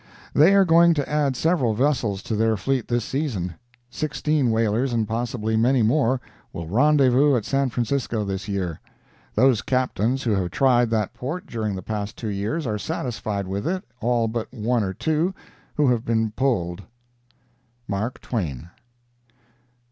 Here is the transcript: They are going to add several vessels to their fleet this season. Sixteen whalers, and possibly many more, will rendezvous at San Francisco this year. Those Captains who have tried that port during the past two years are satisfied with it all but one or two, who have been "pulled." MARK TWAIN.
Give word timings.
They 0.33 0.55
are 0.55 0.65
going 0.65 0.95
to 0.95 1.07
add 1.07 1.35
several 1.35 1.75
vessels 1.75 2.23
to 2.23 2.35
their 2.35 2.57
fleet 2.57 2.87
this 2.87 3.05
season. 3.05 3.53
Sixteen 3.91 4.49
whalers, 4.49 4.93
and 4.93 5.07
possibly 5.07 5.55
many 5.55 5.83
more, 5.83 6.19
will 6.51 6.65
rendezvous 6.65 7.35
at 7.35 7.45
San 7.45 7.69
Francisco 7.69 8.25
this 8.25 8.47
year. 8.47 8.81
Those 9.35 9.61
Captains 9.61 10.23
who 10.23 10.31
have 10.31 10.49
tried 10.49 10.89
that 10.89 11.13
port 11.13 11.45
during 11.45 11.75
the 11.75 11.83
past 11.83 12.17
two 12.17 12.29
years 12.29 12.65
are 12.65 12.79
satisfied 12.79 13.45
with 13.47 13.67
it 13.67 13.83
all 13.99 14.27
but 14.27 14.51
one 14.51 14.83
or 14.83 14.95
two, 14.95 15.35
who 15.75 15.87
have 15.89 16.03
been 16.03 16.31
"pulled." 16.31 16.81
MARK 17.87 18.21
TWAIN. 18.21 18.71